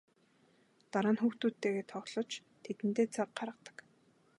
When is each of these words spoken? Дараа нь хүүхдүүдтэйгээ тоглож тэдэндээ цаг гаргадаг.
Дараа 0.91 1.13
нь 1.13 1.21
хүүхдүүдтэйгээ 1.21 1.85
тоглож 1.93 2.31
тэдэндээ 2.63 3.07
цаг 3.15 3.29
гаргадаг. 3.37 3.77